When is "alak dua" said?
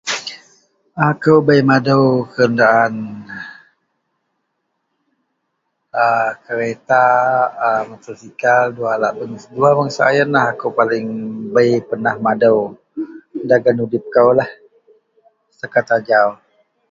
8.95-9.69